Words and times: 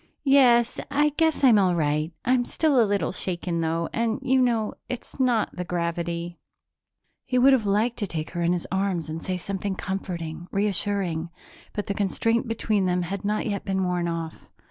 "Yes, 0.25 0.79
I 0.89 1.09
guess 1.09 1.43
I'm 1.43 1.59
all 1.59 1.75
right. 1.75 2.11
I'm 2.25 2.43
still 2.43 2.81
a 2.81 2.85
little 2.89 3.11
shaken, 3.11 3.59
though, 3.59 3.87
and 3.93 4.17
you 4.23 4.41
know 4.41 4.73
it's 4.89 5.19
not 5.19 5.55
the 5.55 5.63
gravity." 5.63 6.39
He 7.23 7.37
would 7.37 7.53
have 7.53 7.67
liked 7.67 7.97
to 7.97 8.07
take 8.07 8.31
her 8.31 8.41
in 8.41 8.51
his 8.51 8.65
arms 8.71 9.09
and 9.09 9.21
say 9.21 9.37
something 9.37 9.75
comforting, 9.75 10.47
reassuring, 10.49 11.29
but 11.73 11.85
the 11.85 11.93
constraint 11.93 12.47
between 12.47 12.85
them 12.87 13.03
had 13.03 13.23
not 13.23 13.45
yet 13.45 13.63
been 13.63 13.83
worn 13.83 14.07
off. 14.07 14.49